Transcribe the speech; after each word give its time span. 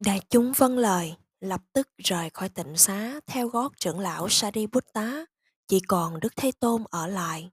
Đại 0.00 0.20
chúng 0.30 0.52
vâng 0.56 0.78
lời, 0.78 1.16
lập 1.40 1.62
tức 1.72 1.88
rời 1.98 2.30
khỏi 2.30 2.48
tịnh 2.48 2.76
xá 2.76 3.20
theo 3.26 3.48
gót 3.48 3.72
trưởng 3.76 3.98
lão 4.00 4.28
Sariputta, 4.28 5.24
chỉ 5.68 5.80
còn 5.80 6.20
Đức 6.20 6.36
Thế 6.36 6.52
Tôn 6.60 6.84
ở 6.90 7.06
lại. 7.06 7.50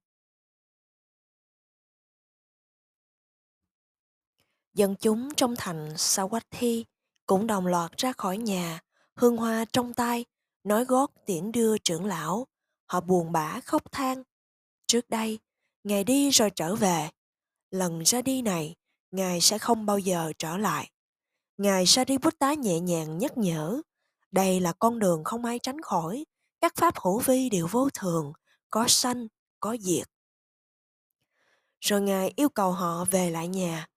Dân 4.73 4.95
chúng 4.99 5.35
trong 5.35 5.55
thành 5.57 5.89
Sawathi 5.89 6.83
cũng 7.25 7.47
đồng 7.47 7.67
loạt 7.67 7.97
ra 7.97 8.13
khỏi 8.13 8.37
nhà, 8.37 8.79
hương 9.15 9.37
hoa 9.37 9.65
trong 9.73 9.93
tay, 9.93 10.25
nói 10.63 10.85
gót 10.85 11.11
tiễn 11.25 11.51
đưa 11.51 11.77
trưởng 11.77 12.05
lão. 12.05 12.47
Họ 12.85 13.01
buồn 13.01 13.31
bã 13.31 13.59
khóc 13.59 13.91
than. 13.91 14.23
Trước 14.87 15.09
đây, 15.09 15.39
Ngài 15.83 16.03
đi 16.03 16.29
rồi 16.29 16.49
trở 16.55 16.75
về. 16.75 17.09
Lần 17.71 18.01
ra 18.05 18.21
đi 18.21 18.41
này, 18.41 18.75
Ngài 19.11 19.41
sẽ 19.41 19.57
không 19.57 19.85
bao 19.85 19.99
giờ 19.99 20.33
trở 20.39 20.57
lại. 20.57 20.91
Ngài 21.57 21.85
Sariputta 21.85 22.53
nhẹ 22.53 22.79
nhàng 22.79 23.17
nhắc 23.17 23.37
nhở, 23.37 23.81
đây 24.31 24.59
là 24.59 24.73
con 24.73 24.99
đường 24.99 25.23
không 25.23 25.45
ai 25.45 25.59
tránh 25.59 25.81
khỏi, 25.81 26.25
các 26.61 26.75
pháp 26.75 26.99
hữu 26.99 27.19
vi 27.19 27.49
đều 27.49 27.67
vô 27.71 27.89
thường, 27.89 28.33
có 28.69 28.85
sanh, 28.87 29.27
có 29.59 29.77
diệt. 29.81 30.07
Rồi 31.79 32.01
Ngài 32.01 32.33
yêu 32.35 32.49
cầu 32.49 32.71
họ 32.71 33.05
về 33.05 33.29
lại 33.29 33.47
nhà, 33.47 33.87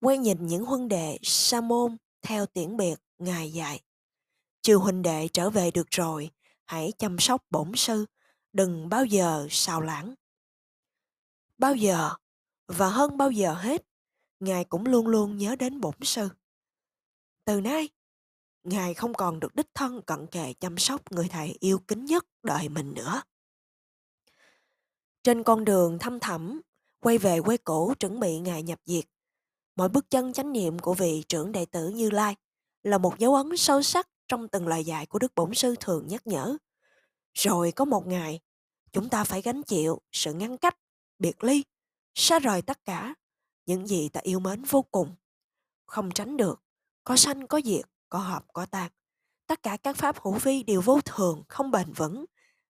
quay 0.00 0.18
nhìn 0.18 0.46
những 0.46 0.64
huân 0.64 0.88
đệ 0.88 1.18
sa 1.22 1.60
môn 1.60 1.96
theo 2.22 2.46
tiễn 2.46 2.76
biệt 2.76 2.96
Ngài 3.18 3.52
dạy. 3.52 3.80
Chư 4.62 4.76
huynh 4.76 5.02
đệ 5.02 5.28
trở 5.32 5.50
về 5.50 5.70
được 5.70 5.86
rồi, 5.90 6.30
hãy 6.64 6.92
chăm 6.98 7.18
sóc 7.18 7.42
bổn 7.50 7.72
sư, 7.76 8.06
đừng 8.52 8.88
bao 8.88 9.04
giờ 9.04 9.46
xào 9.50 9.80
lãng. 9.80 10.14
Bao 11.58 11.74
giờ, 11.74 12.10
và 12.66 12.88
hơn 12.88 13.16
bao 13.16 13.30
giờ 13.30 13.54
hết, 13.54 13.82
Ngài 14.40 14.64
cũng 14.64 14.86
luôn 14.86 15.06
luôn 15.06 15.36
nhớ 15.36 15.56
đến 15.56 15.80
bổn 15.80 15.94
sư. 16.02 16.28
Từ 17.48 17.60
nay, 17.60 17.88
Ngài 18.64 18.94
không 18.94 19.14
còn 19.14 19.40
được 19.40 19.54
đích 19.54 19.74
thân 19.74 20.02
cận 20.02 20.26
kề 20.26 20.52
chăm 20.52 20.78
sóc 20.78 21.12
người 21.12 21.28
thầy 21.28 21.56
yêu 21.60 21.78
kính 21.78 22.04
nhất 22.04 22.26
đời 22.42 22.68
mình 22.68 22.94
nữa. 22.94 23.22
Trên 25.22 25.42
con 25.42 25.64
đường 25.64 25.98
thăm 25.98 26.20
thẳm, 26.20 26.60
quay 27.00 27.18
về 27.18 27.40
quê 27.40 27.56
cũ 27.56 27.94
chuẩn 28.00 28.20
bị 28.20 28.38
Ngài 28.38 28.62
nhập 28.62 28.80
diệt, 28.86 29.04
mỗi 29.76 29.88
bước 29.88 30.10
chân 30.10 30.32
chánh 30.32 30.52
niệm 30.52 30.78
của 30.78 30.94
vị 30.94 31.22
trưởng 31.28 31.52
đệ 31.52 31.66
tử 31.66 31.88
Như 31.88 32.10
Lai 32.10 32.36
là 32.82 32.98
một 32.98 33.18
dấu 33.18 33.34
ấn 33.34 33.56
sâu 33.56 33.82
sắc 33.82 34.08
trong 34.28 34.48
từng 34.48 34.68
lời 34.68 34.84
dạy 34.84 35.06
của 35.06 35.18
Đức 35.18 35.34
Bổn 35.34 35.54
Sư 35.54 35.74
thường 35.80 36.06
nhắc 36.06 36.26
nhở. 36.26 36.56
Rồi 37.34 37.72
có 37.72 37.84
một 37.84 38.06
ngày, 38.06 38.40
chúng 38.92 39.08
ta 39.08 39.24
phải 39.24 39.42
gánh 39.42 39.62
chịu 39.62 40.02
sự 40.12 40.32
ngăn 40.32 40.58
cách, 40.58 40.78
biệt 41.18 41.44
ly, 41.44 41.64
xa 42.14 42.38
rời 42.38 42.62
tất 42.62 42.84
cả 42.84 43.14
những 43.66 43.86
gì 43.86 44.08
ta 44.08 44.20
yêu 44.20 44.40
mến 44.40 44.62
vô 44.62 44.82
cùng. 44.82 45.16
Không 45.86 46.10
tránh 46.10 46.36
được, 46.36 46.62
có 47.08 47.16
sanh 47.16 47.46
có 47.46 47.60
diệt, 47.64 47.84
có 48.08 48.18
hợp 48.18 48.44
có 48.52 48.66
tan. 48.66 48.90
Tất 49.46 49.62
cả 49.62 49.76
các 49.82 49.96
pháp 49.96 50.22
hữu 50.22 50.34
vi 50.34 50.62
đều 50.62 50.80
vô 50.80 51.00
thường, 51.04 51.42
không 51.48 51.70
bền 51.70 51.92
vững. 51.92 52.24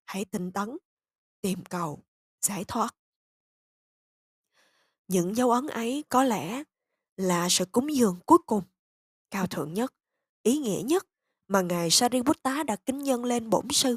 Hãy 0.05 0.25
tinh 0.25 0.53
tấn, 0.53 0.77
tìm 1.41 1.65
cầu, 1.65 2.03
giải 2.41 2.65
thoát. 2.65 2.95
Những 5.09 5.37
dấu 5.37 5.51
ấn 5.51 5.67
ấy 5.67 6.05
có 6.09 6.25
lẽ 6.25 6.63
là 7.17 7.49
sự 7.51 7.65
cúng 7.65 7.97
dường 7.97 8.21
cuối 8.27 8.39
cùng, 8.47 8.63
cao 9.31 9.47
thượng 9.47 9.75
nhất, 9.75 9.95
ý 10.43 10.59
nghĩa 10.59 10.83
nhất 10.85 11.07
mà 11.49 11.61
Ngài 11.61 11.91
Sariputta 11.91 12.63
đã 12.63 12.77
kính 12.77 12.99
nhân 12.99 13.25
lên 13.25 13.51
bổn 13.51 13.69
sư 13.71 13.97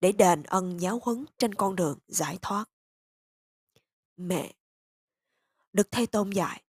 để 0.00 0.12
đền 0.12 0.42
ân 0.42 0.80
giáo 0.80 1.00
huấn 1.02 1.24
trên 1.38 1.54
con 1.54 1.76
đường 1.76 1.98
giải 2.08 2.38
thoát. 2.42 2.64
Mẹ 4.16 4.54
Đức 5.72 5.88
Thầy 5.90 6.06
Tôn 6.06 6.30
dạy, 6.30 6.62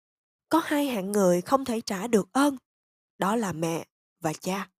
có 0.48 0.60
hai 0.64 0.86
hạng 0.86 1.12
người 1.12 1.40
không 1.40 1.64
thể 1.64 1.80
trả 1.80 2.06
được 2.06 2.32
ơn 2.32 2.56
đó 3.20 3.36
là 3.36 3.52
mẹ 3.52 3.86
và 4.20 4.32
cha. 4.32 4.70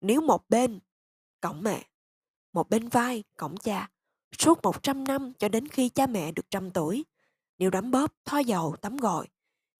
Nếu 0.00 0.20
một 0.20 0.48
bên 0.48 0.80
cổng 1.40 1.62
mẹ, 1.62 1.88
một 2.52 2.70
bên 2.70 2.88
vai 2.88 3.24
cổng 3.36 3.56
cha, 3.56 3.90
suốt 4.38 4.58
100 4.62 5.04
năm 5.04 5.32
cho 5.38 5.48
đến 5.48 5.68
khi 5.68 5.88
cha 5.88 6.06
mẹ 6.06 6.32
được 6.32 6.50
trăm 6.50 6.70
tuổi, 6.70 7.04
nếu 7.58 7.70
đấm 7.70 7.90
bóp, 7.90 8.14
thoa 8.24 8.40
dầu, 8.40 8.76
tắm 8.80 8.96
gội, 8.96 9.26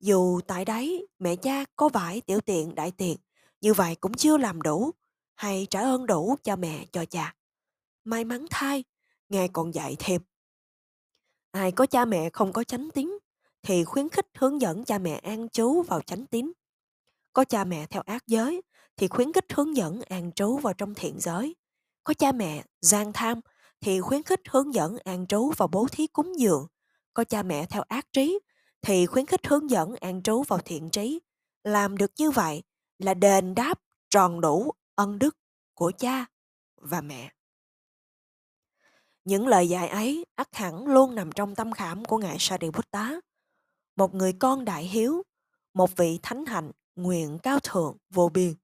dù 0.00 0.40
tại 0.46 0.64
đấy 0.64 1.06
mẹ 1.18 1.36
cha 1.36 1.64
có 1.76 1.88
vải 1.88 2.20
tiểu 2.20 2.40
tiện 2.40 2.74
đại 2.74 2.90
tiện, 2.90 3.16
như 3.60 3.74
vậy 3.74 3.94
cũng 3.94 4.14
chưa 4.14 4.36
làm 4.36 4.62
đủ, 4.62 4.90
hay 5.34 5.66
trả 5.70 5.80
ơn 5.80 6.06
đủ 6.06 6.36
cho 6.42 6.56
mẹ 6.56 6.86
cho 6.92 7.04
cha. 7.04 7.34
May 8.04 8.24
mắn 8.24 8.46
thay, 8.50 8.84
Ngài 9.28 9.48
còn 9.48 9.74
dạy 9.74 9.96
thêm. 9.98 10.22
Ai 11.50 11.72
có 11.72 11.86
cha 11.86 12.04
mẹ 12.04 12.30
không 12.30 12.52
có 12.52 12.64
chánh 12.64 12.88
tín, 12.90 13.18
thì 13.62 13.84
khuyến 13.84 14.08
khích 14.08 14.26
hướng 14.34 14.60
dẫn 14.60 14.84
cha 14.84 14.98
mẹ 14.98 15.14
an 15.14 15.48
trú 15.48 15.82
vào 15.82 16.00
chánh 16.00 16.26
tín 16.26 16.52
có 17.32 17.44
cha 17.44 17.64
mẹ 17.64 17.86
theo 17.86 18.02
ác 18.02 18.26
giới 18.26 18.62
thì 18.96 19.08
khuyến 19.08 19.32
khích 19.32 19.52
hướng 19.52 19.76
dẫn 19.76 20.00
an 20.02 20.32
trú 20.32 20.56
vào 20.56 20.74
trong 20.74 20.94
thiện 20.94 21.20
giới. 21.20 21.56
Có 22.04 22.14
cha 22.14 22.32
mẹ 22.32 22.64
gian 22.80 23.12
tham 23.12 23.40
thì 23.80 24.00
khuyến 24.00 24.22
khích 24.22 24.40
hướng 24.50 24.74
dẫn 24.74 24.98
an 25.04 25.26
trú 25.26 25.50
vào 25.56 25.68
bố 25.68 25.86
thí 25.92 26.06
cúng 26.06 26.40
dường. 26.40 26.66
Có 27.14 27.24
cha 27.24 27.42
mẹ 27.42 27.66
theo 27.66 27.82
ác 27.88 28.12
trí 28.12 28.38
thì 28.82 29.06
khuyến 29.06 29.26
khích 29.26 29.46
hướng 29.46 29.70
dẫn 29.70 29.96
an 29.96 30.22
trú 30.22 30.42
vào 30.42 30.58
thiện 30.58 30.90
trí. 30.90 31.20
Làm 31.64 31.96
được 31.96 32.12
như 32.18 32.30
vậy 32.30 32.62
là 32.98 33.14
đền 33.14 33.54
đáp 33.54 33.80
tròn 34.10 34.40
đủ 34.40 34.72
ân 34.94 35.18
đức 35.18 35.36
của 35.74 35.92
cha 35.98 36.26
và 36.76 37.00
mẹ. 37.00 37.32
Những 39.24 39.46
lời 39.46 39.68
dạy 39.68 39.88
ấy 39.88 40.26
ắt 40.34 40.56
hẳn 40.56 40.86
luôn 40.86 41.14
nằm 41.14 41.32
trong 41.32 41.54
tâm 41.54 41.72
khảm 41.72 42.04
của 42.04 42.18
Ngài 42.18 42.36
Sariputta. 42.38 43.20
Một 43.96 44.14
người 44.14 44.32
con 44.32 44.64
đại 44.64 44.84
hiếu, 44.84 45.22
một 45.74 45.96
vị 45.96 46.18
thánh 46.22 46.46
hạnh 46.46 46.70
nguyện 46.98 47.38
cao 47.38 47.60
thượng 47.60 47.96
vô 48.10 48.28
biên. 48.28 48.54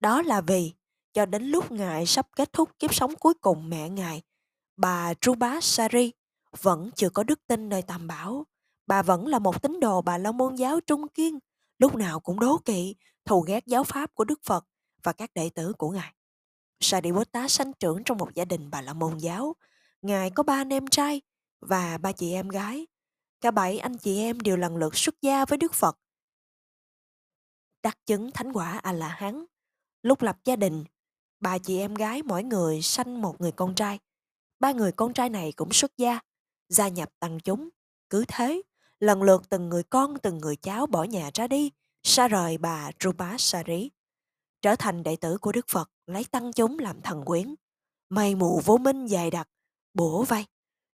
Đó 0.00 0.22
là 0.22 0.40
vì 0.40 0.72
cho 1.12 1.26
đến 1.26 1.42
lúc 1.42 1.72
Ngài 1.72 2.06
sắp 2.06 2.28
kết 2.36 2.52
thúc 2.52 2.70
kiếp 2.78 2.94
sống 2.94 3.16
cuối 3.16 3.34
cùng 3.34 3.70
mẹ 3.70 3.88
Ngài, 3.88 4.22
bà 4.76 5.14
Trubá 5.14 5.60
Sari 5.60 6.12
vẫn 6.60 6.90
chưa 6.94 7.10
có 7.10 7.22
đức 7.22 7.40
tin 7.46 7.68
nơi 7.68 7.82
tam 7.82 8.06
bảo. 8.06 8.46
Bà 8.86 9.02
vẫn 9.02 9.26
là 9.26 9.38
một 9.38 9.62
tín 9.62 9.80
đồ 9.80 10.02
bà 10.02 10.18
la 10.18 10.32
môn 10.32 10.54
giáo 10.54 10.80
trung 10.80 11.08
kiên, 11.08 11.38
lúc 11.78 11.94
nào 11.94 12.20
cũng 12.20 12.40
đố 12.40 12.58
kỵ, 12.64 12.94
thù 13.24 13.40
ghét 13.40 13.66
giáo 13.66 13.84
pháp 13.84 14.14
của 14.14 14.24
Đức 14.24 14.40
Phật 14.44 14.64
và 15.02 15.12
các 15.12 15.30
đệ 15.34 15.50
tử 15.50 15.72
của 15.72 15.90
Ngài. 15.90 16.12
Sariputta 16.80 17.48
sanh 17.48 17.72
trưởng 17.72 18.04
trong 18.04 18.18
một 18.18 18.34
gia 18.34 18.44
đình 18.44 18.70
bà 18.70 18.80
la 18.80 18.92
môn 18.92 19.18
giáo. 19.18 19.56
Ngài 20.02 20.30
có 20.30 20.42
ba 20.42 20.54
anh 20.54 20.72
em 20.72 20.86
trai 20.86 21.22
và 21.60 21.98
ba 21.98 22.12
chị 22.12 22.32
em 22.32 22.48
gái. 22.48 22.86
Cả 23.40 23.50
bảy 23.50 23.78
anh 23.78 23.96
chị 23.98 24.18
em 24.18 24.40
đều 24.40 24.56
lần 24.56 24.76
lượt 24.76 24.96
xuất 24.96 25.14
gia 25.22 25.44
với 25.44 25.58
Đức 25.58 25.74
Phật 25.74 25.98
đắc 27.86 28.06
chứng 28.06 28.30
thánh 28.30 28.52
quả 28.52 28.78
a 28.78 28.92
la 28.92 29.08
hán 29.08 29.44
lúc 30.02 30.22
lập 30.22 30.38
gia 30.44 30.56
đình, 30.56 30.84
bà 31.40 31.58
chị 31.58 31.78
em 31.78 31.94
gái 31.94 32.22
mỗi 32.22 32.42
người 32.44 32.82
sanh 32.82 33.22
một 33.22 33.40
người 33.40 33.52
con 33.52 33.74
trai. 33.74 33.98
Ba 34.60 34.72
người 34.72 34.92
con 34.92 35.12
trai 35.12 35.28
này 35.28 35.52
cũng 35.52 35.72
xuất 35.72 35.96
gia 35.96 36.18
gia 36.68 36.88
nhập 36.88 37.10
tăng 37.20 37.40
chúng, 37.40 37.68
cứ 38.10 38.24
thế, 38.28 38.62
lần 39.00 39.22
lượt 39.22 39.42
từng 39.48 39.68
người 39.68 39.82
con, 39.82 40.18
từng 40.18 40.38
người 40.38 40.56
cháu 40.56 40.86
bỏ 40.86 41.04
nhà 41.04 41.30
ra 41.34 41.46
đi, 41.46 41.70
xa 42.02 42.28
rời 42.28 42.58
bà 42.58 42.90
Rupa 43.00 43.36
Sari 43.38 43.90
trở 44.62 44.76
thành 44.76 45.02
đệ 45.02 45.16
tử 45.16 45.38
của 45.38 45.52
Đức 45.52 45.68
Phật, 45.68 45.90
lấy 46.06 46.24
tăng 46.24 46.52
chúng 46.52 46.78
làm 46.78 47.02
thần 47.02 47.24
quyến. 47.24 47.54
Mây 48.08 48.34
mù 48.34 48.60
vô 48.64 48.76
minh 48.76 49.06
dài 49.06 49.30
đặc 49.30 49.48
bổ 49.94 50.24
vây. 50.24 50.44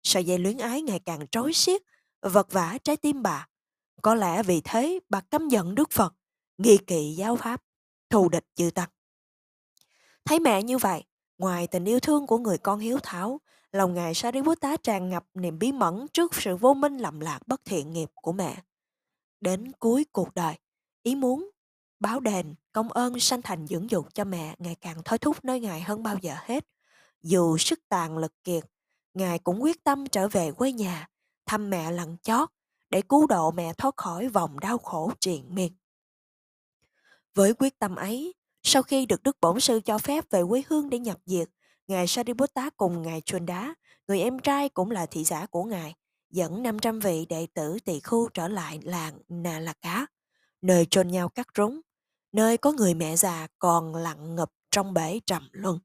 Sợi 0.02 0.24
dây 0.24 0.38
luyến 0.38 0.58
ái 0.58 0.82
ngày 0.82 1.00
càng 1.00 1.26
trói 1.30 1.52
xiết, 1.52 1.82
vật 2.20 2.52
vả 2.52 2.78
trái 2.84 2.96
tim 2.96 3.22
bà. 3.22 3.48
Có 4.02 4.14
lẽ 4.14 4.42
vì 4.42 4.60
thế 4.64 5.00
bà 5.08 5.20
căm 5.20 5.48
giận 5.48 5.74
Đức 5.74 5.90
Phật 5.90 6.14
nghi 6.62 6.78
kỵ 6.86 7.14
giáo 7.16 7.36
pháp, 7.36 7.62
thù 8.10 8.28
địch 8.28 8.46
chư 8.54 8.70
tăng. 8.70 8.88
Thấy 10.24 10.40
mẹ 10.40 10.62
như 10.62 10.78
vậy, 10.78 11.04
ngoài 11.38 11.66
tình 11.66 11.84
yêu 11.84 12.00
thương 12.00 12.26
của 12.26 12.38
người 12.38 12.58
con 12.58 12.78
hiếu 12.78 12.98
thảo, 13.02 13.40
lòng 13.72 13.94
ngài 13.94 14.14
Sariputta 14.14 14.76
tràn 14.76 15.10
ngập 15.10 15.24
niềm 15.34 15.58
bí 15.58 15.72
mẫn 15.72 16.06
trước 16.12 16.34
sự 16.34 16.56
vô 16.56 16.74
minh 16.74 16.98
lầm 16.98 17.20
lạc 17.20 17.40
bất 17.46 17.64
thiện 17.64 17.92
nghiệp 17.92 18.10
của 18.14 18.32
mẹ. 18.32 18.62
Đến 19.40 19.72
cuối 19.72 20.06
cuộc 20.12 20.34
đời, 20.34 20.54
ý 21.02 21.14
muốn 21.14 21.50
báo 22.00 22.20
đền, 22.20 22.54
công 22.72 22.88
ơn 22.88 23.20
sanh 23.20 23.42
thành 23.42 23.66
dưỡng 23.66 23.90
dục 23.90 24.14
cho 24.14 24.24
mẹ 24.24 24.54
ngày 24.58 24.74
càng 24.80 25.02
thôi 25.04 25.18
thúc 25.18 25.44
nơi 25.44 25.60
ngài 25.60 25.80
hơn 25.80 26.02
bao 26.02 26.16
giờ 26.22 26.34
hết. 26.44 26.66
Dù 27.22 27.56
sức 27.58 27.80
tàn 27.88 28.18
lực 28.18 28.44
kiệt, 28.44 28.64
ngài 29.14 29.38
cũng 29.38 29.62
quyết 29.62 29.84
tâm 29.84 30.06
trở 30.06 30.28
về 30.28 30.52
quê 30.52 30.72
nhà, 30.72 31.08
thăm 31.46 31.70
mẹ 31.70 31.92
lần 31.92 32.16
chót 32.22 32.48
để 32.90 33.02
cứu 33.02 33.26
độ 33.26 33.50
mẹ 33.50 33.72
thoát 33.72 33.96
khỏi 33.96 34.28
vòng 34.28 34.60
đau 34.60 34.78
khổ 34.78 35.12
triền 35.20 35.54
miên. 35.54 35.72
Với 37.34 37.54
quyết 37.54 37.78
tâm 37.78 37.96
ấy, 37.96 38.34
sau 38.62 38.82
khi 38.82 39.06
được 39.06 39.22
Đức 39.22 39.36
Bổn 39.40 39.60
Sư 39.60 39.80
cho 39.84 39.98
phép 39.98 40.30
về 40.30 40.42
quê 40.48 40.62
hương 40.68 40.90
để 40.90 40.98
nhập 40.98 41.18
diệt, 41.26 41.48
Ngài 41.88 42.06
Sariputta 42.06 42.70
cùng 42.76 43.02
Ngài 43.02 43.22
Đá, 43.46 43.74
người 44.08 44.20
em 44.20 44.38
trai 44.38 44.68
cũng 44.68 44.90
là 44.90 45.06
thị 45.06 45.24
giả 45.24 45.46
của 45.46 45.64
Ngài, 45.64 45.94
dẫn 46.30 46.62
500 46.62 46.98
vị 46.98 47.26
đệ 47.28 47.46
tử 47.54 47.78
tỳ 47.84 48.00
khu 48.00 48.28
trở 48.28 48.48
lại 48.48 48.80
làng 48.82 49.18
Nà 49.28 49.58
Lạc 49.58 49.76
Cá, 49.82 50.06
nơi 50.62 50.86
chôn 50.90 51.08
nhau 51.08 51.28
cắt 51.28 51.48
rúng, 51.56 51.80
nơi 52.32 52.56
có 52.56 52.72
người 52.72 52.94
mẹ 52.94 53.16
già 53.16 53.46
còn 53.58 53.94
lặng 53.94 54.34
ngập 54.34 54.52
trong 54.70 54.94
bể 54.94 55.20
trầm 55.26 55.48
luân. 55.52 55.78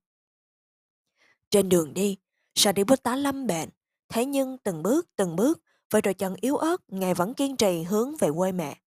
Trên 1.50 1.70
đường 1.70 1.94
đi, 1.94 2.18
Sariputta 2.56 3.16
lâm 3.16 3.48
bệnh, 3.48 3.70
thế 4.10 4.26
nhưng 4.26 4.58
từng 4.58 4.84
bước 4.84 5.10
từng 5.16 5.36
bước, 5.36 5.60
với 5.92 6.02
đôi 6.02 6.14
chân 6.14 6.36
yếu 6.42 6.58
ớt, 6.58 6.82
Ngài 6.88 7.14
vẫn 7.14 7.34
kiên 7.34 7.58
trì 7.58 7.84
hướng 7.84 8.16
về 8.18 8.30
quê 8.38 8.52
mẹ. 8.52 8.78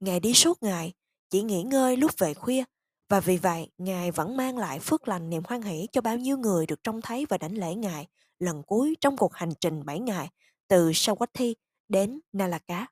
Ngài 0.00 0.20
đi 0.20 0.34
suốt 0.34 0.62
ngày, 0.62 0.92
chỉ 1.34 1.42
nghỉ 1.42 1.62
ngơi 1.62 1.96
lúc 1.96 2.18
về 2.18 2.34
khuya 2.34 2.64
Và 3.08 3.20
vì 3.20 3.36
vậy, 3.36 3.70
Ngài 3.78 4.10
vẫn 4.10 4.36
mang 4.36 4.58
lại 4.58 4.78
phước 4.78 5.08
lành 5.08 5.30
niềm 5.30 5.42
hoan 5.46 5.62
hỷ 5.62 5.86
cho 5.92 6.00
bao 6.00 6.16
nhiêu 6.16 6.38
người 6.38 6.66
được 6.66 6.82
trông 6.84 7.02
thấy 7.02 7.26
và 7.28 7.38
đảnh 7.38 7.58
lễ 7.58 7.74
Ngài 7.74 8.06
lần 8.38 8.62
cuối 8.62 8.96
trong 9.00 9.16
cuộc 9.16 9.34
hành 9.34 9.52
trình 9.60 9.84
7 9.84 9.98
ngày 9.98 10.28
từ 10.68 10.90
Sawathi 10.90 11.54
đến 11.88 12.20
Nalaka. 12.32 12.86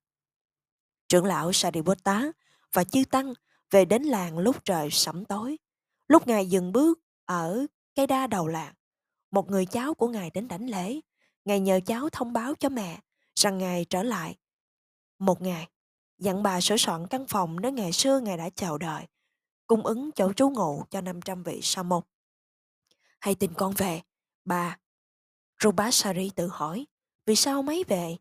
Trưởng 1.08 1.24
lão 1.24 1.52
Sariputta 1.52 2.32
và 2.72 2.84
chư 2.84 3.04
tăng 3.10 3.32
về 3.70 3.84
đến 3.84 4.02
làng 4.02 4.38
lúc 4.38 4.64
trời 4.64 4.88
sẩm 4.90 5.24
tối. 5.24 5.58
Lúc 6.08 6.26
Ngài 6.26 6.46
dừng 6.46 6.72
bước 6.72 6.98
ở 7.24 7.66
cây 7.94 8.06
đa 8.06 8.26
đầu 8.26 8.46
làng, 8.46 8.74
một 9.30 9.50
người 9.50 9.66
cháu 9.66 9.94
của 9.94 10.08
Ngài 10.08 10.30
đến 10.30 10.48
đảnh 10.48 10.70
lễ. 10.70 11.00
Ngài 11.44 11.60
nhờ 11.60 11.80
cháu 11.86 12.08
thông 12.12 12.32
báo 12.32 12.54
cho 12.54 12.68
mẹ 12.68 13.00
rằng 13.34 13.58
Ngài 13.58 13.84
trở 13.84 14.02
lại. 14.02 14.36
Một 15.18 15.42
ngày, 15.42 15.68
dặn 16.22 16.42
bà 16.42 16.60
sửa 16.60 16.76
soạn 16.76 17.06
căn 17.06 17.26
phòng 17.26 17.60
nơi 17.60 17.72
ngày 17.72 17.92
xưa 17.92 18.20
Ngài 18.20 18.36
đã 18.36 18.50
chào 18.50 18.78
đời, 18.78 19.06
cung 19.66 19.86
ứng 19.86 20.10
chỗ 20.12 20.32
trú 20.32 20.50
ngụ 20.50 20.84
cho 20.90 21.00
500 21.00 21.42
vị 21.42 21.60
sa 21.62 21.82
môn. 21.82 22.02
Hay 23.20 23.34
tin 23.34 23.54
con 23.54 23.72
về, 23.72 24.02
bà. 24.44 24.78
Rubasari 25.62 26.30
tự 26.30 26.48
hỏi, 26.52 26.86
vì 27.26 27.36
sao 27.36 27.62
mấy 27.62 27.84
về? 27.88 28.16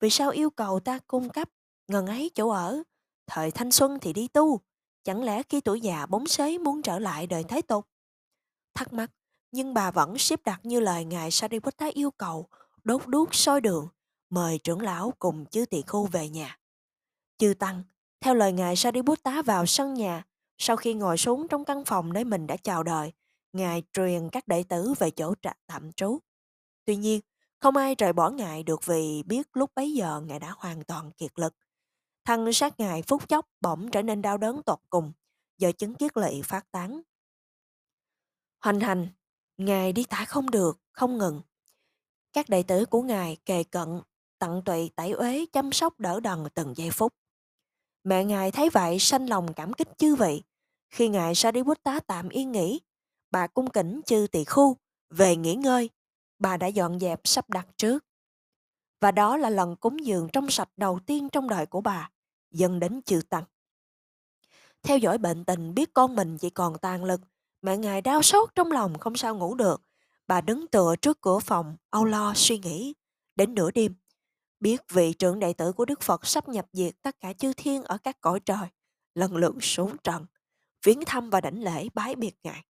Vì 0.00 0.10
sao 0.10 0.30
yêu 0.30 0.50
cầu 0.50 0.80
ta 0.80 0.98
cung 1.06 1.28
cấp 1.28 1.48
ngần 1.88 2.06
ấy 2.06 2.30
chỗ 2.34 2.48
ở? 2.48 2.82
Thời 3.26 3.50
thanh 3.50 3.72
xuân 3.72 3.98
thì 4.00 4.12
đi 4.12 4.28
tu, 4.28 4.60
chẳng 5.04 5.22
lẽ 5.22 5.42
khi 5.42 5.60
tuổi 5.60 5.80
già 5.80 6.06
bóng 6.06 6.26
xế 6.26 6.58
muốn 6.58 6.82
trở 6.82 6.98
lại 6.98 7.26
đời 7.26 7.44
thế 7.44 7.62
tục? 7.62 7.88
Thắc 8.74 8.92
mắc, 8.92 9.10
nhưng 9.52 9.74
bà 9.74 9.90
vẫn 9.90 10.18
xếp 10.18 10.40
đặt 10.44 10.60
như 10.62 10.80
lời 10.80 11.04
ngài 11.04 11.30
Sariputta 11.30 11.86
yêu 11.86 12.10
cầu, 12.10 12.48
đốt 12.84 13.06
đuốc 13.06 13.34
soi 13.34 13.60
đường, 13.60 13.88
mời 14.30 14.58
trưởng 14.58 14.80
lão 14.80 15.12
cùng 15.18 15.46
chư 15.46 15.66
tỳ 15.66 15.82
khu 15.82 16.06
về 16.06 16.28
nhà. 16.28 16.58
Chư 17.38 17.54
Tăng, 17.54 17.82
theo 18.20 18.34
lời 18.34 18.52
ngài 18.52 18.76
Sariputta 18.76 19.42
vào 19.42 19.66
sân 19.66 19.94
nhà, 19.94 20.24
sau 20.58 20.76
khi 20.76 20.94
ngồi 20.94 21.18
xuống 21.18 21.48
trong 21.48 21.64
căn 21.64 21.84
phòng 21.84 22.12
nơi 22.12 22.24
mình 22.24 22.46
đã 22.46 22.56
chào 22.56 22.82
đời, 22.82 23.12
ngài 23.52 23.82
truyền 23.92 24.28
các 24.32 24.48
đệ 24.48 24.62
tử 24.62 24.94
về 24.98 25.10
chỗ 25.10 25.34
tạm 25.66 25.92
trú. 25.92 26.18
Tuy 26.84 26.96
nhiên, 26.96 27.20
không 27.60 27.76
ai 27.76 27.94
rời 27.94 28.12
bỏ 28.12 28.30
ngài 28.30 28.62
được 28.62 28.86
vì 28.86 29.22
biết 29.22 29.56
lúc 29.56 29.70
bấy 29.74 29.92
giờ 29.92 30.20
ngài 30.20 30.38
đã 30.38 30.54
hoàn 30.56 30.84
toàn 30.84 31.12
kiệt 31.12 31.38
lực. 31.38 31.54
Thân 32.24 32.52
sát 32.52 32.80
ngài 32.80 33.02
phút 33.02 33.28
chốc 33.28 33.46
bỗng 33.60 33.90
trở 33.90 34.02
nên 34.02 34.22
đau 34.22 34.38
đớn 34.38 34.62
tột 34.62 34.78
cùng, 34.90 35.12
do 35.58 35.72
chứng 35.72 35.94
kiết 35.94 36.16
lỵ 36.16 36.42
phát 36.42 36.70
tán. 36.70 37.00
Hoành 38.60 38.80
hành, 38.80 39.08
ngài 39.56 39.92
đi 39.92 40.04
tả 40.04 40.24
không 40.24 40.50
được, 40.50 40.78
không 40.92 41.18
ngừng. 41.18 41.40
Các 42.32 42.48
đệ 42.48 42.62
tử 42.62 42.84
của 42.86 43.02
ngài 43.02 43.36
kề 43.44 43.64
cận, 43.64 44.00
tận 44.38 44.62
tụy 44.64 44.90
tẩy 44.96 45.10
uế 45.10 45.46
chăm 45.52 45.72
sóc 45.72 46.00
đỡ 46.00 46.20
đần 46.20 46.44
từng 46.54 46.76
giây 46.76 46.90
phút. 46.90 47.14
Mẹ 48.04 48.24
ngài 48.24 48.50
thấy 48.50 48.70
vậy 48.70 48.98
sanh 48.98 49.28
lòng 49.28 49.54
cảm 49.54 49.72
kích 49.72 49.98
chư 49.98 50.14
vị. 50.16 50.42
Khi 50.90 51.08
ngài 51.08 51.34
Sariputta 51.34 52.00
tạm 52.00 52.28
yên 52.28 52.52
nghỉ, 52.52 52.80
bà 53.30 53.46
cung 53.46 53.70
kính 53.70 54.00
chư 54.06 54.26
tỳ 54.32 54.44
khu 54.44 54.76
về 55.10 55.36
nghỉ 55.36 55.54
ngơi. 55.54 55.90
Bà 56.38 56.56
đã 56.56 56.66
dọn 56.66 57.00
dẹp 57.00 57.20
sắp 57.24 57.50
đặt 57.50 57.66
trước. 57.76 58.04
Và 59.00 59.10
đó 59.10 59.36
là 59.36 59.50
lần 59.50 59.76
cúng 59.76 60.06
dường 60.06 60.28
trong 60.32 60.50
sạch 60.50 60.68
đầu 60.76 60.98
tiên 61.06 61.28
trong 61.28 61.48
đời 61.48 61.66
của 61.66 61.80
bà, 61.80 62.10
dần 62.50 62.80
đến 62.80 63.02
chư 63.02 63.20
tăng. 63.28 63.44
Theo 64.82 64.98
dõi 64.98 65.18
bệnh 65.18 65.44
tình 65.44 65.74
biết 65.74 65.94
con 65.94 66.16
mình 66.16 66.38
chỉ 66.38 66.50
còn 66.50 66.78
tàn 66.78 67.04
lực, 67.04 67.20
mẹ 67.62 67.76
ngài 67.76 68.00
đau 68.00 68.22
sốt 68.22 68.50
trong 68.54 68.72
lòng 68.72 68.98
không 68.98 69.16
sao 69.16 69.36
ngủ 69.36 69.54
được. 69.54 69.82
Bà 70.26 70.40
đứng 70.40 70.66
tựa 70.66 70.94
trước 71.02 71.20
cửa 71.20 71.38
phòng, 71.38 71.76
âu 71.90 72.04
lo 72.04 72.32
suy 72.36 72.58
nghĩ. 72.58 72.94
Đến 73.36 73.54
nửa 73.54 73.70
đêm, 73.70 73.94
biết 74.64 74.82
vị 74.92 75.12
trưởng 75.12 75.38
đệ 75.38 75.52
tử 75.52 75.72
của 75.72 75.84
Đức 75.84 76.02
Phật 76.02 76.26
sắp 76.26 76.48
nhập 76.48 76.66
diệt 76.72 76.94
tất 77.02 77.20
cả 77.20 77.32
chư 77.32 77.52
thiên 77.52 77.82
ở 77.82 77.98
các 77.98 78.20
cõi 78.20 78.40
trời, 78.40 78.68
lần 79.14 79.36
lượt 79.36 79.54
xuống 79.60 79.96
trần, 80.04 80.26
viếng 80.86 81.04
thăm 81.06 81.30
và 81.30 81.40
đảnh 81.40 81.62
lễ 81.62 81.88
bái 81.94 82.16
biệt 82.16 82.34
ngài. 82.42 82.64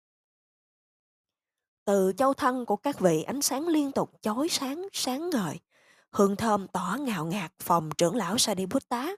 Từ 1.85 2.13
châu 2.17 2.35
thân 2.35 2.67
của 2.67 2.77
các 2.77 3.01
vị 3.01 3.23
ánh 3.23 3.43
sáng 3.43 3.69
liên 3.69 3.93
tục 3.93 4.11
chói 4.23 4.49
sáng, 4.49 4.89
sáng 4.93 5.31
ngời, 5.31 5.61
hương 6.11 6.37
thơm 6.37 6.69
tỏa 6.69 6.97
ngào 6.97 7.27
ngạt 7.27 7.53
phòng 7.63 7.91
trưởng 7.99 8.17
lão 8.17 8.39
Sariputta. 8.39 9.17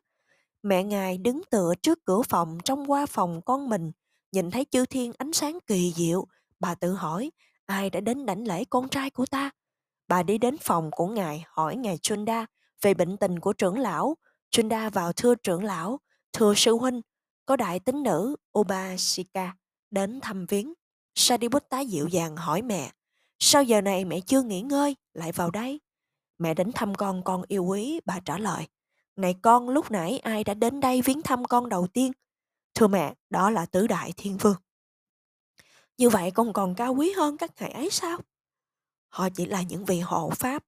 Mẹ 0.62 0.84
ngài 0.84 1.18
đứng 1.18 1.42
tựa 1.50 1.74
trước 1.82 2.04
cửa 2.04 2.22
phòng 2.22 2.58
trong 2.64 2.90
qua 2.90 3.06
phòng 3.06 3.40
con 3.42 3.68
mình, 3.68 3.92
nhìn 4.32 4.50
thấy 4.50 4.66
chư 4.70 4.86
thiên 4.86 5.12
ánh 5.18 5.32
sáng 5.32 5.58
kỳ 5.66 5.92
diệu, 5.96 6.26
bà 6.60 6.74
tự 6.74 6.92
hỏi 6.92 7.30
ai 7.66 7.90
đã 7.90 8.00
đến 8.00 8.26
đảnh 8.26 8.46
lễ 8.46 8.64
con 8.64 8.88
trai 8.88 9.10
của 9.10 9.26
ta. 9.26 9.50
Bà 10.08 10.22
đi 10.22 10.38
đến 10.38 10.56
phòng 10.58 10.90
của 10.90 11.06
ngài 11.06 11.44
hỏi 11.48 11.76
ngài 11.76 11.98
Chunda 11.98 12.46
về 12.82 12.94
bệnh 12.94 13.16
tình 13.16 13.38
của 13.38 13.52
trưởng 13.52 13.78
lão. 13.78 14.16
Chunda 14.50 14.90
vào 14.90 15.12
thưa 15.12 15.34
trưởng 15.34 15.64
lão, 15.64 16.00
thưa 16.32 16.54
sư 16.54 16.72
huynh, 16.72 17.00
có 17.46 17.56
đại 17.56 17.80
tín 17.80 18.02
nữ 18.02 18.36
Obashika 18.58 19.56
đến 19.90 20.20
thăm 20.20 20.46
viếng. 20.46 20.72
Sariputta 21.14 21.80
dịu 21.80 22.08
dàng 22.08 22.36
hỏi 22.36 22.62
mẹ, 22.62 22.92
sao 23.38 23.62
giờ 23.62 23.80
này 23.80 24.04
mẹ 24.04 24.20
chưa 24.20 24.42
nghỉ 24.42 24.60
ngơi, 24.60 24.96
lại 25.14 25.32
vào 25.32 25.50
đây? 25.50 25.80
Mẹ 26.38 26.54
đến 26.54 26.72
thăm 26.72 26.94
con, 26.94 27.22
con 27.24 27.42
yêu 27.48 27.64
quý, 27.64 28.00
bà 28.04 28.20
trả 28.20 28.38
lời. 28.38 28.68
Này 29.16 29.34
con, 29.42 29.68
lúc 29.68 29.90
nãy 29.90 30.18
ai 30.18 30.44
đã 30.44 30.54
đến 30.54 30.80
đây 30.80 31.02
viếng 31.02 31.22
thăm 31.22 31.44
con 31.44 31.68
đầu 31.68 31.86
tiên? 31.86 32.12
Thưa 32.74 32.86
mẹ, 32.86 33.14
đó 33.30 33.50
là 33.50 33.66
tứ 33.66 33.86
đại 33.86 34.12
thiên 34.16 34.36
vương. 34.36 34.56
Như 35.98 36.08
vậy 36.08 36.30
con 36.30 36.52
còn 36.52 36.74
cao 36.74 36.94
quý 36.94 37.12
hơn 37.16 37.36
các 37.36 37.50
ngài 37.60 37.70
ấy 37.70 37.90
sao? 37.90 38.18
Họ 39.08 39.28
chỉ 39.28 39.46
là 39.46 39.62
những 39.62 39.84
vị 39.84 40.00
hộ 40.00 40.30
pháp. 40.30 40.64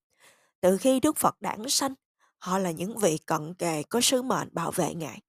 Từ 0.60 0.76
khi 0.76 1.00
Đức 1.00 1.16
Phật 1.16 1.40
đản 1.40 1.68
sanh, 1.68 1.94
họ 2.44 2.58
là 2.58 2.70
những 2.70 2.98
vị 2.98 3.18
cận 3.26 3.54
kề 3.54 3.82
có 3.82 4.00
sứ 4.00 4.22
mệnh 4.22 4.48
bảo 4.52 4.70
vệ 4.70 4.94
ngài. 4.94 5.20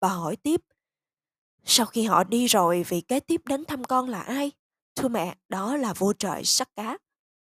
Bà 0.00 0.08
hỏi 0.08 0.36
tiếp, 0.36 0.60
sau 1.64 1.86
khi 1.86 2.04
họ 2.04 2.24
đi 2.24 2.46
rồi, 2.46 2.84
vị 2.88 3.00
kế 3.00 3.20
tiếp 3.20 3.40
đến 3.44 3.64
thăm 3.64 3.84
con 3.84 4.08
là 4.08 4.20
ai? 4.20 4.52
Thưa 4.94 5.08
mẹ, 5.08 5.36
đó 5.48 5.76
là 5.76 5.92
vua 5.92 6.12
trời 6.12 6.44
sắc 6.44 6.74
cá. 6.76 6.98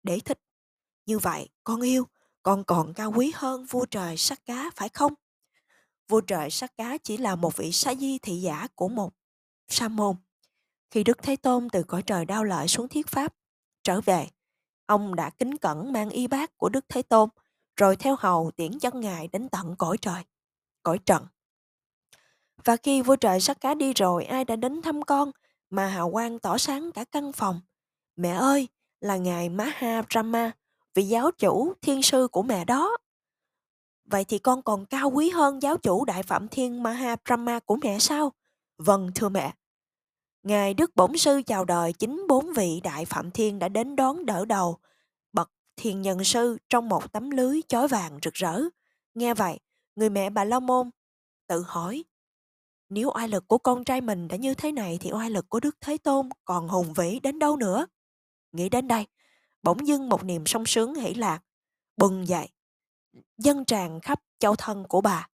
Để 0.03 0.19
thích. 0.19 0.39
Như 1.05 1.19
vậy, 1.19 1.49
con 1.63 1.81
yêu, 1.81 2.07
con 2.43 2.63
còn 2.63 2.93
cao 2.93 3.13
quý 3.15 3.31
hơn 3.35 3.65
vua 3.65 3.85
trời 3.85 4.17
sắc 4.17 4.45
cá 4.45 4.71
phải 4.75 4.89
không? 4.89 5.13
Vua 6.07 6.21
trời 6.21 6.51
sắc 6.51 6.77
cá 6.77 6.97
chỉ 7.03 7.17
là 7.17 7.35
một 7.35 7.57
vị 7.57 7.71
sa 7.71 7.95
di 7.95 8.19
thị 8.19 8.35
giả 8.35 8.67
của 8.75 8.87
một 8.87 9.13
sa 9.67 9.87
môn. 9.87 10.15
Khi 10.91 11.03
Đức 11.03 11.17
Thế 11.23 11.35
Tôn 11.35 11.67
từ 11.71 11.83
cõi 11.83 12.03
trời 12.05 12.25
đau 12.25 12.43
lợi 12.43 12.67
xuống 12.67 12.87
thiết 12.87 13.07
pháp, 13.07 13.35
trở 13.83 14.01
về, 14.01 14.27
ông 14.85 15.15
đã 15.15 15.29
kính 15.29 15.57
cẩn 15.57 15.93
mang 15.93 16.09
y 16.09 16.27
bát 16.27 16.57
của 16.57 16.69
Đức 16.69 16.85
Thế 16.89 17.01
Tôn, 17.01 17.29
rồi 17.75 17.95
theo 17.95 18.15
hầu 18.19 18.51
tiễn 18.55 18.79
chân 18.79 18.99
ngài 18.99 19.27
đến 19.27 19.49
tận 19.49 19.75
cõi 19.75 19.97
trời, 20.01 20.23
cõi 20.83 20.99
trần. 21.05 21.27
Và 22.63 22.75
khi 22.75 23.01
vua 23.01 23.15
trời 23.15 23.39
sắc 23.39 23.61
cá 23.61 23.73
đi 23.73 23.93
rồi, 23.93 24.25
ai 24.25 24.45
đã 24.45 24.55
đến 24.55 24.81
thăm 24.81 25.01
con 25.01 25.31
mà 25.69 25.87
hào 25.87 26.11
quang 26.11 26.39
tỏ 26.39 26.57
sáng 26.57 26.91
cả 26.91 27.03
căn 27.03 27.31
phòng? 27.31 27.61
Mẹ 28.15 28.29
ơi, 28.29 28.67
là 29.01 29.17
ngài 29.17 29.49
Maha 29.49 30.01
Brahma, 30.01 30.51
vị 30.93 31.03
giáo 31.03 31.31
chủ 31.31 31.73
thiên 31.81 32.01
sư 32.01 32.27
của 32.31 32.43
mẹ 32.43 32.65
đó. 32.65 32.97
Vậy 34.05 34.25
thì 34.25 34.39
con 34.39 34.61
còn 34.61 34.85
cao 34.85 35.09
quý 35.09 35.29
hơn 35.29 35.61
giáo 35.61 35.77
chủ 35.77 36.05
Đại 36.05 36.23
Phạm 36.23 36.47
Thiên 36.47 36.83
Maha 36.83 37.15
Brahma 37.25 37.59
của 37.59 37.75
mẹ 37.75 37.99
sao? 37.99 38.31
Vâng, 38.77 39.11
thưa 39.15 39.29
mẹ. 39.29 39.53
Ngài 40.43 40.73
Đức 40.73 40.95
Bổn 40.95 41.17
Sư 41.17 41.41
chào 41.45 41.65
đời 41.65 41.93
chính 41.93 42.25
bốn 42.27 42.53
vị 42.53 42.81
Đại 42.83 43.05
Phạm 43.05 43.31
Thiên 43.31 43.59
đã 43.59 43.67
đến 43.67 43.95
đón 43.95 44.25
đỡ 44.25 44.45
đầu, 44.45 44.77
thiền 45.77 46.01
nhân 46.01 46.23
sư 46.23 46.57
trong 46.69 46.89
một 46.89 47.11
tấm 47.11 47.29
lưới 47.29 47.61
chói 47.67 47.87
vàng 47.87 48.19
rực 48.23 48.33
rỡ. 48.33 48.61
Nghe 49.13 49.33
vậy, 49.33 49.59
người 49.95 50.09
mẹ 50.09 50.29
bà 50.29 50.43
La 50.43 50.59
Môn 50.59 50.89
tự 51.47 51.63
hỏi, 51.67 52.03
nếu 52.89 53.11
oai 53.15 53.27
lực 53.27 53.47
của 53.47 53.57
con 53.57 53.83
trai 53.83 54.01
mình 54.01 54.27
đã 54.27 54.35
như 54.35 54.53
thế 54.53 54.71
này 54.71 54.97
thì 55.01 55.11
oai 55.11 55.29
lực 55.29 55.49
của 55.49 55.59
Đức 55.59 55.77
Thế 55.81 55.97
Tôn 55.97 56.29
còn 56.45 56.67
hùng 56.67 56.93
vĩ 56.93 57.19
đến 57.19 57.39
đâu 57.39 57.57
nữa? 57.57 57.85
Nghĩ 58.51 58.69
đến 58.69 58.87
đây, 58.87 59.07
bỗng 59.63 59.87
dưng 59.87 60.09
một 60.09 60.23
niềm 60.23 60.45
sung 60.45 60.65
sướng 60.65 60.95
hỷ 60.95 61.13
lạc, 61.13 61.39
bừng 61.97 62.27
dậy, 62.27 62.49
dân 63.37 63.65
tràn 63.65 63.99
khắp 64.01 64.19
châu 64.39 64.55
thân 64.55 64.83
của 64.87 65.01
bà. 65.01 65.29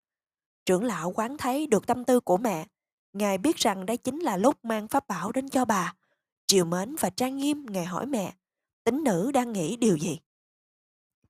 Trưởng 0.67 0.85
lão 0.85 1.13
quán 1.13 1.37
thấy 1.37 1.67
được 1.67 1.87
tâm 1.87 2.05
tư 2.05 2.21
của 2.21 2.37
mẹ, 2.37 2.67
Ngài 3.13 3.39
biết 3.39 3.57
rằng 3.57 3.87
đây 3.87 3.97
chính 3.97 4.19
là 4.19 4.37
lúc 4.37 4.65
mang 4.65 4.89
pháp 4.89 5.09
bảo 5.09 5.33
đến 5.33 5.49
cho 5.49 5.65
bà. 5.65 5.95
Triều 6.47 6.65
mến 6.65 6.97
và 7.01 7.11
trang 7.11 7.37
nghiêm, 7.37 7.67
Ngài 7.71 7.85
hỏi 7.85 8.07
mẹ, 8.07 8.35
tính 8.85 9.05
nữ 9.05 9.33
đang 9.33 9.53
nghĩ 9.53 9.77
điều 9.77 9.97
gì? 9.97 10.19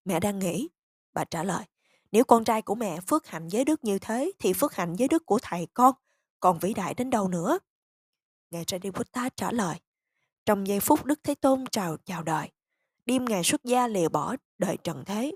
Mẹ 0.07 0.21
đang 0.21 0.39
nghĩ, 0.39 0.69
bà 1.15 1.25
trả 1.25 1.43
lời, 1.43 1.65
nếu 2.13 2.25
con 2.25 2.45
trai 2.45 2.63
của 2.63 2.75
mẹ 2.75 3.01
phước 3.01 3.27
hạnh 3.27 3.49
giới 3.49 3.65
đức 3.65 3.85
như 3.85 3.99
thế 3.99 4.33
thì 4.39 4.53
phước 4.53 4.75
hạnh 4.75 4.95
giới 4.97 5.09
đức 5.09 5.27
của 5.27 5.39
thầy 5.43 5.67
con 5.75 5.95
còn 6.41 6.59
vĩ 6.59 6.75
đại 6.75 6.95
đến 6.95 7.11
đâu 7.11 7.29
nữa? 7.29 7.59
Ngài 8.51 8.65
Sariputta 8.67 9.29
trả 9.37 9.53
lời, 9.53 9.77
trong 10.45 10.67
giây 10.67 10.81
phút 10.81 11.05
Đức 11.05 11.21
Thế 11.25 11.35
Tôn 11.35 11.65
chào 11.71 11.97
chào 12.05 12.23
đời, 12.23 12.51
đêm 13.07 13.25
Ngài 13.25 13.45
xuất 13.45 13.65
gia 13.65 13.87
lìa 13.89 14.09
bỏ 14.09 14.37
đời 14.59 14.77
trần 14.85 15.05
thế. 15.05 15.35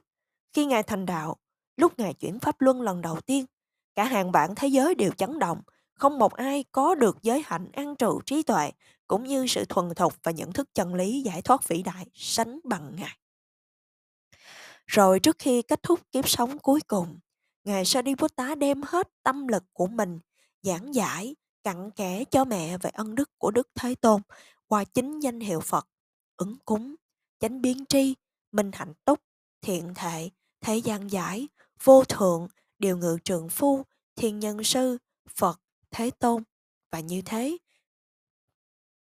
Khi 0.52 0.66
Ngài 0.66 0.82
thành 0.82 1.06
đạo, 1.06 1.36
lúc 1.76 1.98
Ngài 1.98 2.14
chuyển 2.14 2.38
Pháp 2.38 2.60
Luân 2.60 2.82
lần 2.82 3.00
đầu 3.00 3.20
tiên, 3.20 3.46
cả 3.94 4.04
hàng 4.04 4.32
vạn 4.32 4.54
thế 4.54 4.68
giới 4.68 4.94
đều 4.94 5.10
chấn 5.10 5.38
động, 5.38 5.62
không 5.94 6.18
một 6.18 6.32
ai 6.34 6.64
có 6.72 6.94
được 6.94 7.22
giới 7.22 7.42
hạnh 7.46 7.70
an 7.72 7.96
trụ 7.96 8.20
trí 8.26 8.42
tuệ, 8.42 8.70
cũng 9.06 9.24
như 9.24 9.46
sự 9.46 9.64
thuần 9.64 9.94
thục 9.94 10.14
và 10.22 10.32
nhận 10.32 10.52
thức 10.52 10.68
chân 10.74 10.94
lý 10.94 11.22
giải 11.22 11.42
thoát 11.42 11.68
vĩ 11.68 11.82
đại 11.82 12.06
sánh 12.14 12.60
bằng 12.64 12.96
Ngài. 12.96 13.19
Rồi 14.90 15.20
trước 15.20 15.36
khi 15.38 15.62
kết 15.62 15.82
thúc 15.82 16.00
kiếp 16.12 16.28
sống 16.28 16.58
cuối 16.58 16.80
cùng, 16.86 17.18
Ngài 17.64 17.84
Sariputta 17.84 18.54
đem 18.54 18.82
hết 18.82 19.08
tâm 19.22 19.48
lực 19.48 19.64
của 19.72 19.86
mình 19.86 20.18
giảng 20.62 20.94
giải, 20.94 21.36
cặn 21.64 21.90
kẽ 21.90 22.24
cho 22.24 22.44
mẹ 22.44 22.78
về 22.78 22.90
ân 22.90 23.14
đức 23.14 23.30
của 23.38 23.50
Đức 23.50 23.68
Thế 23.74 23.94
Tôn 23.94 24.22
qua 24.66 24.84
chính 24.84 25.20
danh 25.20 25.40
hiệu 25.40 25.60
Phật, 25.60 25.88
ứng 26.36 26.56
cúng, 26.64 26.94
chánh 27.38 27.62
biến 27.62 27.84
tri, 27.86 28.14
minh 28.52 28.70
hạnh 28.74 28.92
túc, 29.04 29.20
thiện 29.60 29.92
thệ, 29.94 30.30
thế 30.60 30.76
gian 30.76 31.10
giải, 31.10 31.48
vô 31.82 32.04
thượng, 32.04 32.48
điều 32.78 32.96
ngự 32.96 33.18
trượng 33.24 33.48
phu, 33.48 33.82
thiên 34.16 34.38
nhân 34.38 34.64
sư, 34.64 34.98
Phật, 35.36 35.60
Thế 35.90 36.10
Tôn. 36.10 36.42
Và 36.90 37.00
như 37.00 37.22
thế, 37.24 37.58